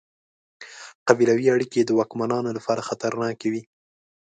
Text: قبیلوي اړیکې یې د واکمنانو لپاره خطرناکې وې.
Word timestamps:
قبیلوي 1.07 1.47
اړیکې 1.55 1.77
یې 1.79 1.87
د 1.87 1.91
واکمنانو 1.99 2.49
لپاره 2.57 2.85
خطرناکې 2.87 3.47
وې. 3.51 3.61